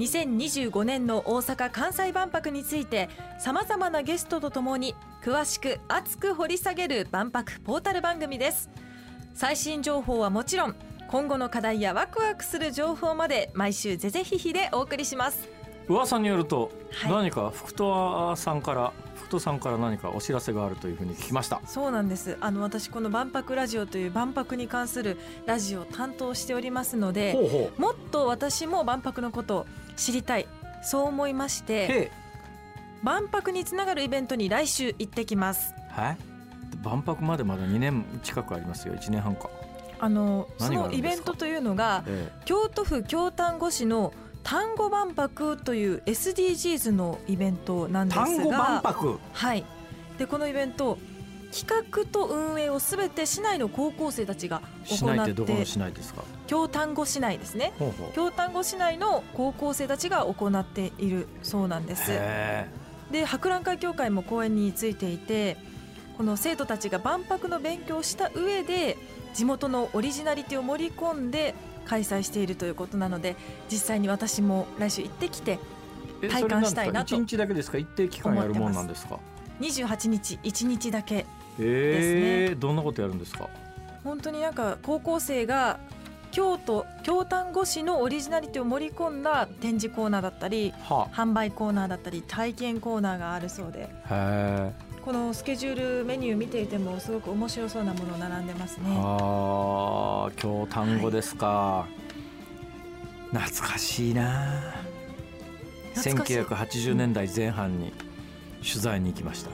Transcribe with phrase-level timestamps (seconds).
[0.00, 8.70] 2025年の大阪・関西万博についてさまざまなゲストとともに詳しく熱く掘り下げる万博ポータル番組です。
[9.34, 10.76] 最新情報はもちろん
[11.08, 15.48] 今後の課題やワクワクする情報まで毎週ぜぜひひでお送りします。
[15.86, 17.12] 噂によると、はい。
[17.12, 21.60] 何か福戸さんから福戸さんから何かお知らせがあるというふうに聞きました。
[21.66, 22.38] そうなんです。
[22.40, 29.66] あの私この万博ラジオという万博に関するラジオを担当しておりますのでもっと私も万博のことを
[30.00, 30.48] 知りたい。
[30.82, 32.10] そう思いましてへ
[33.02, 35.74] 万博につながるイベントに来週行ってきます。
[35.98, 36.18] えはい。
[36.82, 38.94] 万博までまだ2年近くありますよ。
[38.94, 39.50] 1年半か、
[39.98, 49.20] あのそのイベントというのがえ京都府京丹後市の単語万博という SDGs のイベントなんですが単語万博？
[49.32, 49.64] はい。
[50.18, 50.98] でこのイベント
[51.52, 55.34] 企画と運営をすべて市内の高校生たちがし行って
[56.46, 57.72] 京丹後市内ですね。
[58.14, 62.04] 京丹後市内の高校生たちが行っているそうなんです。
[62.08, 62.66] へ
[63.10, 65.56] で博覧会協会も講演についていて
[66.16, 68.96] この生徒たちが万博の勉強をした上で
[69.34, 71.54] 地元のオリジナリティを盛り込んで
[71.86, 73.34] 開催しているということなので
[73.68, 75.58] 実際に私も来週行ってきて
[76.22, 77.78] え体感したいなと一日だけですか？
[77.78, 79.18] 一定期間やるもんなんですか
[79.60, 81.26] ？28日1日だけ
[81.58, 83.48] ええどんなことやるんですか？
[84.04, 85.78] 本当になんか高校生が
[86.30, 93.90] 京都京丹後市のオリジナリティを盛り込んだ展示コーナーだったりは販売コーナーだったり体験コーナーがあるそうで
[95.04, 98.96] このスケジュールメニュー見ていてもすごく面白そうなもの並んでますえね。
[99.00, 101.86] ああ今日単語ですか、
[103.32, 104.74] 懐かしいな。
[105.94, 106.38] 懐かしい。
[106.38, 107.92] 1980年代前半に
[108.62, 109.50] 取材に行きました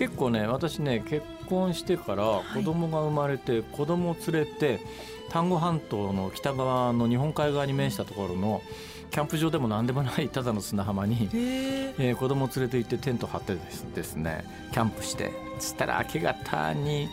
[0.00, 4.80] 結構ね私ね結婚してから子供が生まれて、子供を連れて
[5.28, 8.62] 丹後半島の北側の日本海側に面したところの
[9.10, 11.94] キャンプ場でも何でもないただの砂浜に、へえ。
[11.98, 17.10] えー子供を連れて行ってテント張ってですですねキャンプしてそしたら明け方に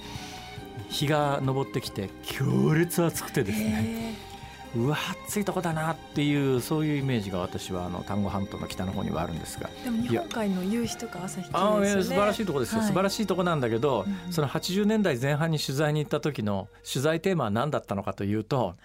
[0.87, 4.36] 日が昇ってきて強烈暑くてですねへ
[4.75, 9.69] うわ暑いとこだなっていうそういうイメージが私はあの丹後半島の北の方にはあるんですが。
[9.81, 12.03] えでも日本海の夕日とか朝日綺ああ、麗ですよね。
[12.03, 12.87] 素晴らしいとこですよ、はい。
[12.87, 14.33] 素晴らしいとこなんだけど、うんうん。
[14.33, 18.75] その80年代前半に取材に行った時の取材テーマは何だったのかというと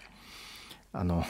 [0.92, 1.24] あの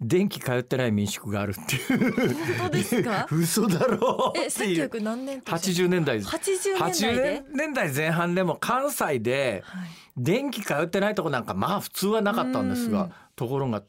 [0.00, 2.12] 電気通ってない民宿があるっていう
[2.58, 3.26] 本当ですか？
[3.30, 7.56] 嘘だろうえ、っていう1900何年と80年代です80年代で？80。
[7.56, 9.88] 年代前半でも関西ではい。
[10.16, 13.82] 電気通ってないとこなんかまあ普通はなかったんですうんがところが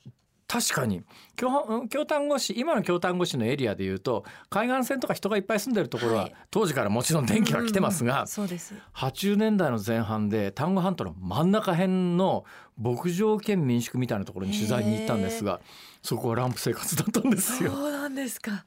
[0.47, 1.01] 確かに
[1.37, 8.73] 京うん京丹後市今の京丹後市のエリアでいうと海岸線とか人がいっぱい住んでるところは、はい当時からもちろん電気は来てますが、うんそうです。
[8.93, 12.43] 80年代の前半で丹後半島の真ん中辺の
[12.77, 15.61] 牧場兼民宿みたいなところに取材に行ったんですが
[16.01, 17.71] そこはランプ生活だったんですよ。
[17.71, 18.65] そうなんですか。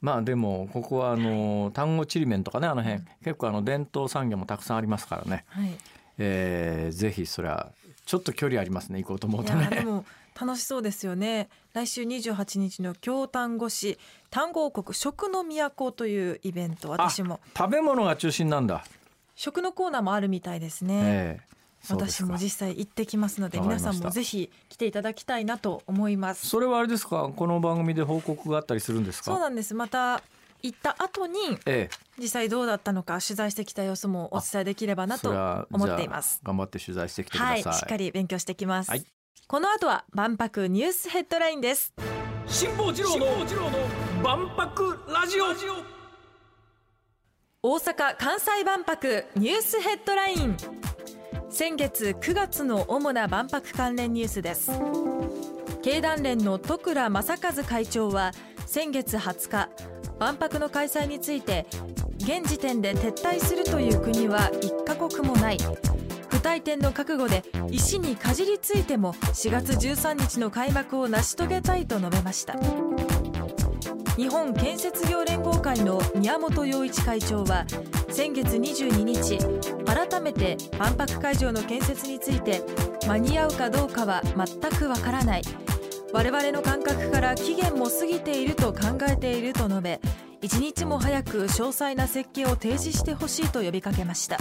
[0.00, 5.78] まあでもここはあの丹後ちりめんとかねあの辺結構あの伝統産業もたくさんありますからね、はい。
[6.18, 7.70] えーぜひそれは
[8.04, 9.64] ちょっと距離ありますね行こうと思ういとね。
[9.64, 10.04] やでも
[10.38, 11.48] 楽しそうですよね。
[11.72, 13.98] 来週28日の京丹後市
[14.30, 18.84] 丹後王国食の都というイベント私も食べ物が中心なんだ。
[19.36, 21.00] 食のコーナーもあるみたいですね。
[21.04, 26.48] ええそうで私も実際行ってきますので皆さんもぜひ来ていただきたいなと思います。
[26.48, 27.30] それはあれですか？
[27.34, 29.32] この番組で報告があったりするんですか？
[29.32, 29.74] そうなんです。
[29.74, 30.22] また
[30.62, 31.96] 行った後にええ。
[32.18, 35.30] 実際どうだったのか取材してきた様子もお伝えできればなと
[35.72, 36.40] 思っています。
[36.44, 38.90] 頑張って取材してきてくださ、はいい、しっかり勉強してきます。
[38.90, 39.04] はい。
[39.48, 41.92] この後は万博ニュースヘッドラインです。
[42.46, 43.26] 辛坊治郎の
[44.22, 45.46] 万博ラジオ。
[47.64, 50.56] 大阪・関西万博ニュースヘッドライン
[51.52, 54.70] 先月9月の主な万博関連ニュースです。
[55.82, 58.32] 経団連の徳倉正和会長は
[58.64, 59.68] 先月20日
[60.18, 61.66] 万博の開催について
[62.16, 65.58] 現時点で撤退するという国は1カ国もない。
[66.30, 72.56] 不退転の覚悟で石にかじりついても4月13日の開幕を成し遂げたいと述べました。
[74.16, 77.66] 日本建設業連合会の宮本洋一会長は
[78.12, 79.38] 先月22日
[79.86, 82.62] 改めて万博会場の建設について
[83.08, 85.42] 間に合うかどうかは全くわからない。
[86.12, 89.98] 我々の感覚から期限も過ぎていると考えていると述べ
[90.42, 94.36] 一日も早く詳細な設計を提示してほしいと呼びかけました。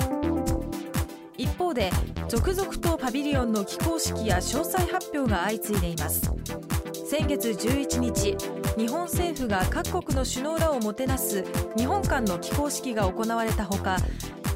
[1.38, 1.90] 一方で
[2.28, 6.30] 続々とパビリオンの起工式や詳細発表が相次いでいます。
[7.12, 8.38] 先月11日
[8.78, 11.44] 日本政府が各国の首脳らをもてなす
[11.76, 13.98] 日本館の起工式が行われたほか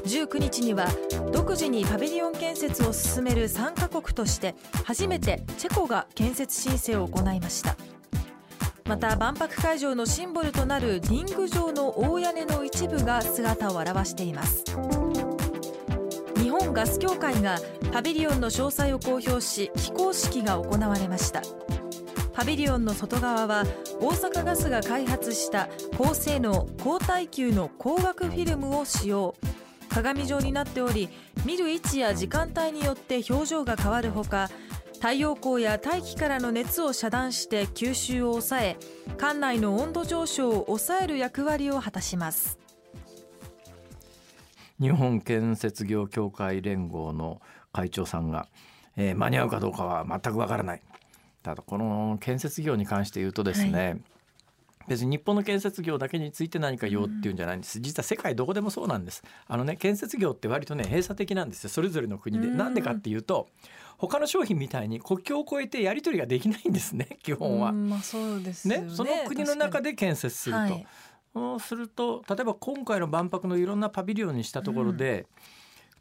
[0.06, 0.86] 19日には
[1.34, 4.54] 独自にパビリオン建設を進める3カ国として
[4.84, 7.76] 初めてチェコが建設申請を行いました。
[8.86, 14.64] また万博会場のシンボルとなるリング状の大屋根の一部が姿を現しています。
[16.36, 17.58] 日本ガス協会が
[17.92, 21.42] パビリオンの詳細を公表し起工式が行われました。
[22.36, 23.64] パビリオンの外側は
[23.98, 29.34] 大阪ガスが開発した高性能高耐久の光学フィルムを使用。
[29.88, 31.08] 鏡状になっており
[31.46, 34.50] 見る位置や時間帯によって表情が変わるほか
[34.96, 38.76] 太陽光や大気からの熱を遮断して吸収を抑え
[39.16, 42.58] 館内の温度上昇を抑える役割を果たします。
[44.78, 47.40] 日本建設業協会連合の
[47.72, 48.46] 会長さんが、
[48.98, 50.82] えー、間に合うかどうかは全くわからない。
[51.46, 54.00] ただこの建設業に関して言うとですね、はい。
[54.88, 59.22] 別に日本の建設業だけについて何か言おうっていうんじゃないんです、実は世界どこでもそうなんです。
[59.46, 61.70] あのね建設業って割とね閉鎖的なんですよ。
[61.70, 62.48] それぞれの国で。
[62.48, 63.48] なんでかっていうと
[63.96, 70.86] 他の商品みたいに国境を越えてやり取りができないんですね基本は、まあそうですね、ね、その国の中で建設すると、はい、
[71.32, 75.26] そうすると例えば今回の万博のいろんなパビリオンにしたところで、うん、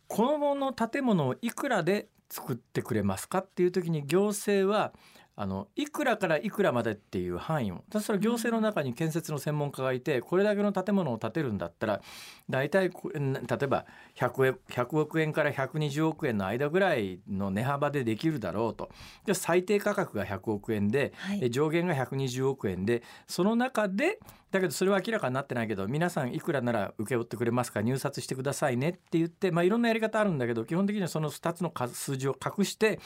[0.07, 4.93] この建物をいくらで作ってくれますかっていう時に行政は
[5.37, 12.01] あのいくらからいくらまでっていう範囲をそれは行政の中に建設の専門家がいてこれだけの建物を建てるんだったら
[12.49, 13.85] 大体例えば
[14.15, 18.89] 100, 100億円から120億円の間ぐらいの値幅でできるだろうと。
[19.25, 24.19] で最低価格が100億円で、はい、上限が120億円でその中で
[24.51, 27.81] だけどそれは明らかになってないけど皆さんいくらなら請け負ってくれますか？
[27.81, 32.99] 入札してくださいねって言って、まあ、いろんなやり方あるんだけど基本的にはその2つの数字を隠して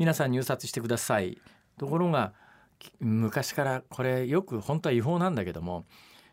[0.00, 1.36] 皆さん入札してください
[1.76, 2.32] ところが
[3.00, 5.84] 昔からこれよく本当は違法なんだけども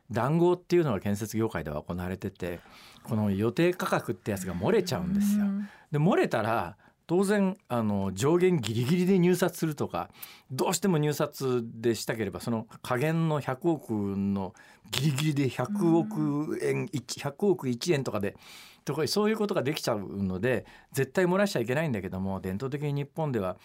[0.09, 2.61] 談合っていうのが建設業界では行われてて
[3.03, 5.43] この予定価格ってやつが漏れちゃうんですよ。
[5.91, 6.77] で漏れたら
[7.07, 10.09] 当然あの上限ギリギリで入札するとか
[10.51, 14.53] どうしても入札でしたければその加減の100億の
[14.91, 18.35] ギリギリで100億円100億1円とかで
[18.83, 23.57] とかそういうことができちゃうので絶対漏らしちゃいけないんだけども伝統的に日本では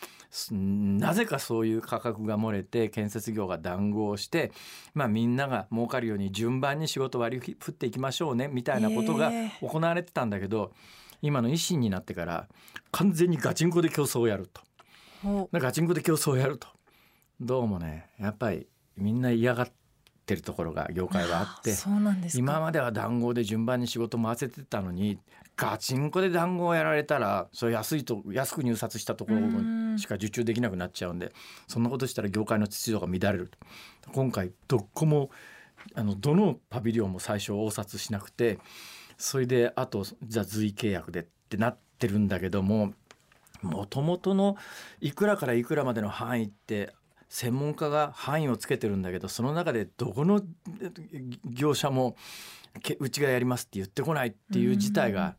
[0.51, 4.51] なぜかそういう価格が漏れて建設業が談合して、
[4.95, 9.31] まあ、みんなが儲かるように順番に仕事割り振っていきましょうねみたいなことが
[9.61, 10.73] 行われてたんだけど、
[11.23, 12.49] 今の維新になってから
[12.91, 15.49] 完全にガチンコで競争をやると。
[15.53, 16.69] ガチンコで競争をやると。
[17.41, 19.73] どうもねやっぱりみんな嫌がっ
[20.27, 21.75] てるところが業界はあって
[22.37, 25.19] 今までは談合で順番に仕事回せてたのに
[25.57, 31.33] ガチンコで談合をやられたらそれ安いと安く入札したところしか受注できなくなっちゃうんで
[31.67, 33.51] そんなことしたら業界の秩序が乱れる
[34.13, 35.31] 今回どこも
[35.95, 38.59] あのどのパビリオンも最初応札しなくて
[39.23, 42.93] それであとじゃあ随契約でってなってるんだけども
[43.63, 44.57] もともとの
[45.01, 46.93] いくらからいくらまでの範囲って
[47.29, 50.43] 専門家が範囲をつけてるんだけどその中でどこの
[51.45, 52.17] 業者も
[52.99, 55.37] うちがやりますって言ってこないっていう事態が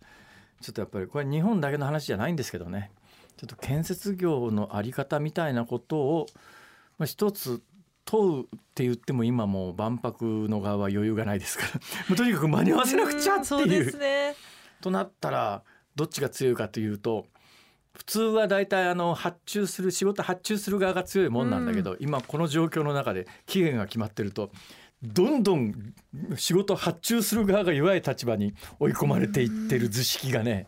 [0.61, 2.89] ちょっとやっぱりこれ日本だけの話じゃないんですけどね。
[3.35, 6.27] ちょっと建設業の在り方みたいなことを
[7.05, 7.61] 一つ
[8.05, 11.71] 問うって言っても今もう万博の側は余裕がないですから。
[12.09, 13.95] もうとにかく間に合わせなくちゃっていう。
[13.95, 14.35] うね、
[14.81, 15.63] となったら
[15.95, 17.27] どっちが強いかというと
[17.93, 24.51] 普通は大体あの発注する仕事発注する側が強いもんなんだけど、うん、今この状況の中で期限が決まってると
[25.03, 25.93] どんどん
[26.35, 30.67] 仕事発注する側が弱い立場に追い込まれていってる図式がね、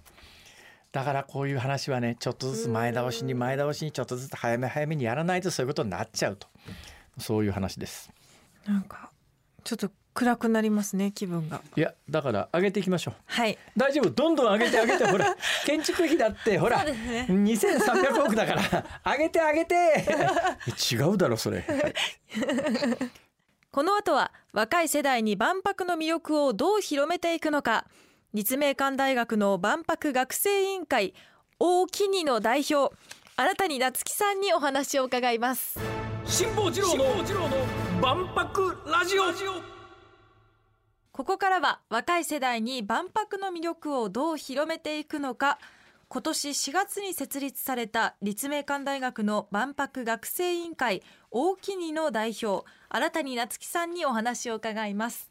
[0.92, 6.48] だからこういう話はねちょっとずつ前倒しに前倒しにちょっとずつ早め早めにやらないとそういうことになっちゃうと
[7.18, 8.12] そういう話です。
[8.66, 9.12] なんか
[9.64, 11.62] ちょっと暗くなりますね気分が。
[11.76, 13.14] いやだから上げていきましょう。
[13.26, 13.58] はい。
[13.76, 14.10] 大丈夫。
[14.10, 15.36] どんどん上げて上げてほら。
[15.66, 18.86] 建築費だってほら、ね、2300億だから。
[19.14, 20.06] 上げて上げて。
[20.92, 21.94] 違うだろそれ、はい、
[23.72, 27.86] この後は若い世代に万博の魅力をどう広めていくのか。
[28.34, 31.14] 立命館大学の万博学生委員会
[31.58, 32.94] 大木にの代表
[33.38, 35.95] 新たに夏樹さんにお話を伺います
[36.28, 37.06] 辛坊治郎の
[38.02, 39.24] 万博ラジオ。
[41.12, 45.60] ここからは若い世代に万博の魅力をどう広めていくのか
[46.10, 55.30] 今年4月に設立された立命館大学の万博学生委員会大木にの代表新谷夏樹さんにお話を伺います。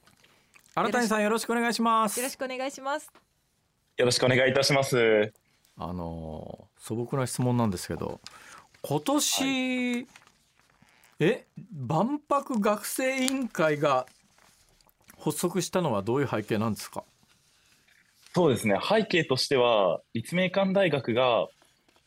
[0.74, 1.52] 新谷さんよろしく。
[1.52, 2.18] お願いします。
[2.18, 3.12] よろしくお願いします。
[3.96, 5.32] よろしくお願いいたします。
[5.76, 8.20] あの素朴な質問なんですけど
[8.82, 10.06] 今年、はい、
[11.20, 14.06] え万博学生委員会が
[15.18, 17.04] 発足したのはどういう背景なんですか？
[18.34, 18.78] そうですね。
[18.82, 21.46] 背景としては立命館大学が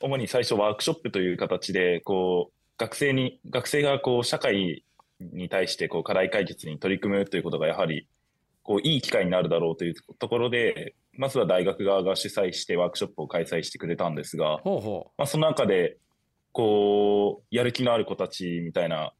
[0.01, 4.83] 主に最初ワークショップという形でこう学生に学生がこう社会
[5.19, 8.07] に対してこう課題解決に取り組むということがやはり
[8.61, 15.11] こういい機会になるだろうというところでまずは大学側が主催してワークショップを開催してくれたんですが、ほうほう。
[15.17, 15.97] まあ、その中で
[16.57, 19.13] こうやる気のある子たちみたいな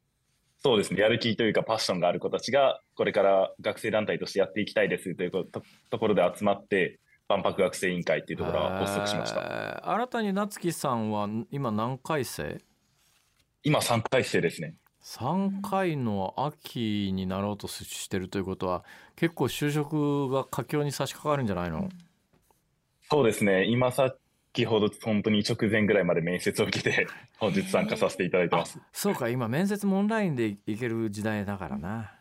[0.60, 5.62] そうですね、やる気というかパッションがある子たちが、これから学生団体としてやっていきたいですというと
[6.00, 9.88] ころで集まって、万博学生委員会っていうところが発足しました。
[9.88, 12.60] 新たに夏樹さんは今何回生？
[13.62, 14.74] 今3回生ですね。
[15.04, 18.82] 3回の秋になろうとしてるということは
[19.14, 21.88] 結構就職が佳境に差し掛かるんじゃないの？
[23.08, 23.64] そうですね。
[23.66, 24.12] 今さ
[24.58, 27.06] 先ほど本当に直前ぐらいまで面接を受けて
[27.38, 28.80] 本日参加させていただいてます。
[28.92, 32.12] そうか今面接もオンラインでいける時代だからな。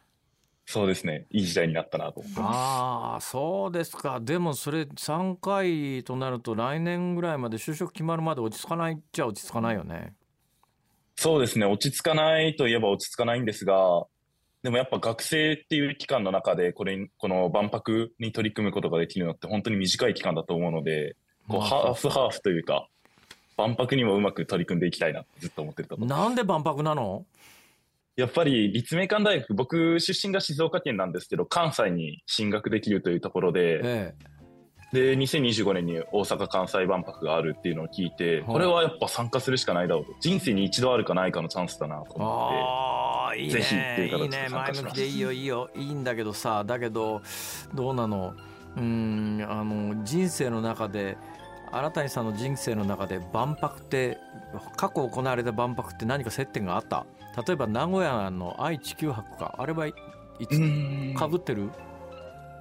[0.64, 1.26] そうですね。
[1.32, 2.56] いい時代になったなと思ってます。
[2.56, 4.20] ああそうですか。
[4.20, 10.14] でもそれ3回となると来年ぐらいまで就職決まるまで落ち着かないっちゃ落ち着かないよね。
[11.16, 11.66] そうですね。
[11.66, 14.06] 落ち着かないといえば落ち着かないんですが
[14.62, 21.16] でもやっぱ学生っていう期間の中でこれこの万博に取り組むことができるのって本当に短い期間だと思うので
[21.48, 22.88] こうハーフハーフというか
[23.58, 27.26] 万博にもうまく取り組んでいきたいなってずっと思ってるとなんで万博なの？
[28.16, 34.16] やっぱり立命館大学僕出身が静岡県なんですけど関西に進学できるというところで、え
[34.94, 40.16] え、で2025年に大阪・関西万博があるっていうのを聞いて、これはやっぱ参加するしかないだろうと。
[40.20, 42.50] 人生に一度あるかないかのチャンスだなと思
[43.30, 43.40] って。
[43.40, 44.82] いい、ね、ぜひっていう形で参加します。
[44.82, 47.22] いいね前向きでいいよいいよいいんだけどさだけど
[47.74, 48.34] どうなの？
[48.78, 51.18] うんあの人生の中で
[51.72, 54.18] 新谷さんの人生の中で万博って
[54.76, 57.06] 過去行われた万博って何か接点があった？
[57.46, 59.94] 例えば名古屋の愛・地球博かあれはい
[60.50, 61.70] つかぶってる？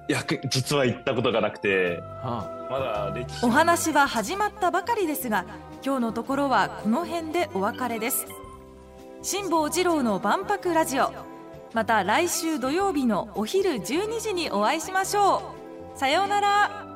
[0.09, 5.45] いや実は行ったことがなくて、はあ、まだ歴史お話は始まったばかりですが
[5.83, 8.25] 今日のところはこの辺でお別れです。
[9.21, 11.11] 辛坊治郎の万博ラジオ。
[11.73, 15.53] また来週土曜日のお昼12時にお会いしましょ
[15.95, 15.99] う。
[15.99, 16.86] さようなら